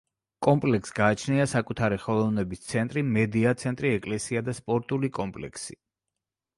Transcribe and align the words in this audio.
კომპლექსს 0.45 0.95
გააჩნია 0.99 1.45
საკუთარი 1.51 1.99
ხელოვნების 2.07 2.65
ცენტრი, 2.71 3.05
მედია 3.19 3.55
ცენტრი, 3.65 3.95
ეკლესია 4.01 4.47
და 4.51 4.61
სპორტული 4.63 5.17
კომპლექსი. 5.23 5.83